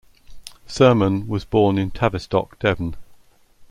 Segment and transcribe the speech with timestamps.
[0.65, 2.95] Surman was born in Tavistock, Devon.